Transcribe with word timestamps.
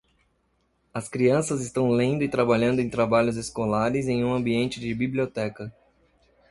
As 0.95 1.07
crianças 1.07 1.61
estão 1.61 1.91
lendo 1.91 2.23
e 2.23 2.27
trabalhando 2.27 2.79
em 2.81 2.89
trabalhos 2.89 3.37
escolares 3.37 4.07
em 4.07 4.23
um 4.25 4.33
ambiente 4.33 4.79
de 4.79 4.95
biblioteca. 4.95 5.71